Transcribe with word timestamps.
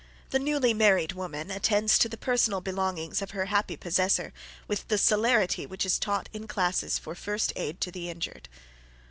The 0.31 0.39
newly 0.39 0.73
married 0.73 1.13
woman 1.13 1.51
attends 1.51 1.99
to 1.99 2.09
the 2.09 2.17
personal 2.17 2.59
belongings 2.59 3.21
of 3.21 3.37
her 3.37 3.45
happy 3.53 3.77
possessor 3.77 4.33
with 4.67 4.87
the 4.87 4.97
celerity 4.97 5.67
which 5.67 5.85
is 5.85 5.99
taught 5.99 6.27
in 6.33 6.47
classes 6.47 6.97
for 6.97 7.13
"First 7.13 7.53
Aid 7.55 7.79
to 7.81 7.91
the 7.91 8.09
Injured." 8.09 8.49